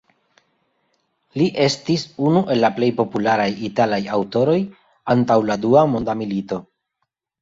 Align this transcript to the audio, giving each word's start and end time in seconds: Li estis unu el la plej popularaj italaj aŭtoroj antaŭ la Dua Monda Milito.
Li 1.41 1.49
estis 1.65 2.05
unu 2.29 2.41
el 2.55 2.63
la 2.67 2.71
plej 2.79 2.89
popularaj 3.01 3.47
italaj 3.69 4.01
aŭtoroj 4.17 4.59
antaŭ 5.17 5.41
la 5.51 5.59
Dua 5.67 5.85
Monda 5.93 6.17
Milito. 6.23 6.61